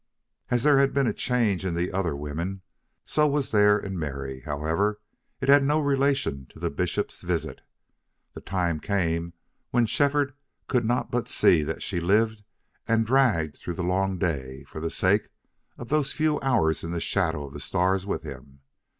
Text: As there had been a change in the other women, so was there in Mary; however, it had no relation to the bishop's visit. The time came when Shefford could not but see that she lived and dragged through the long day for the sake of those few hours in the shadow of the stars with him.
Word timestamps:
As 0.49 0.63
there 0.63 0.79
had 0.79 0.95
been 0.95 1.05
a 1.05 1.13
change 1.13 1.63
in 1.63 1.75
the 1.75 1.91
other 1.91 2.15
women, 2.15 2.63
so 3.05 3.27
was 3.27 3.51
there 3.51 3.77
in 3.77 3.99
Mary; 3.99 4.39
however, 4.39 4.99
it 5.39 5.47
had 5.47 5.63
no 5.63 5.79
relation 5.79 6.47
to 6.49 6.59
the 6.59 6.71
bishop's 6.71 7.21
visit. 7.21 7.61
The 8.33 8.41
time 8.41 8.79
came 8.79 9.33
when 9.69 9.85
Shefford 9.85 10.33
could 10.67 10.85
not 10.85 11.11
but 11.11 11.27
see 11.27 11.61
that 11.61 11.83
she 11.83 11.99
lived 11.99 12.41
and 12.87 13.05
dragged 13.05 13.57
through 13.57 13.75
the 13.75 13.83
long 13.83 14.17
day 14.17 14.63
for 14.63 14.81
the 14.81 14.89
sake 14.89 15.29
of 15.77 15.89
those 15.89 16.13
few 16.13 16.41
hours 16.41 16.83
in 16.83 16.89
the 16.89 16.99
shadow 16.99 17.45
of 17.45 17.53
the 17.53 17.59
stars 17.59 18.03
with 18.03 18.23
him. 18.23 18.61